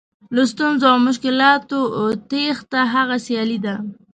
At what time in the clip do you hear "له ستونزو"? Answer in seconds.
0.35-0.85